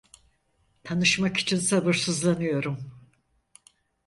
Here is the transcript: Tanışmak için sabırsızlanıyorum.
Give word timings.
Tanışmak 0.83 1.37
için 1.39 1.59
sabırsızlanıyorum. 1.59 2.77